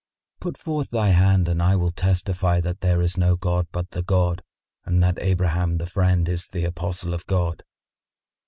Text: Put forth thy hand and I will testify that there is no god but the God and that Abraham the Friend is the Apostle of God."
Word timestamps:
Put 0.39 0.57
forth 0.57 0.89
thy 0.89 1.09
hand 1.09 1.47
and 1.47 1.61
I 1.61 1.75
will 1.75 1.91
testify 1.91 2.59
that 2.61 2.81
there 2.81 3.01
is 3.03 3.17
no 3.17 3.35
god 3.35 3.67
but 3.71 3.91
the 3.91 4.01
God 4.01 4.41
and 4.83 5.03
that 5.03 5.21
Abraham 5.21 5.77
the 5.77 5.85
Friend 5.85 6.27
is 6.27 6.47
the 6.49 6.65
Apostle 6.65 7.13
of 7.13 7.27
God." 7.27 7.63